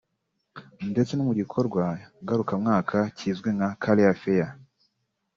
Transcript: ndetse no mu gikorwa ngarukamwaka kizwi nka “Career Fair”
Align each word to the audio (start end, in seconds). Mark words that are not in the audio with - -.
ndetse 0.91 1.11
no 1.13 1.23
mu 1.27 1.33
gikorwa 1.39 1.83
ngarukamwaka 2.23 2.97
kizwi 3.17 3.49
nka 3.57 3.69
“Career 3.81 4.13
Fair” 4.21 4.47